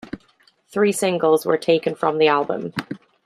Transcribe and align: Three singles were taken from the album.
Three 0.69 0.91
singles 0.93 1.45
were 1.45 1.59
taken 1.59 1.93
from 1.93 2.17
the 2.17 2.27
album. 2.27 2.73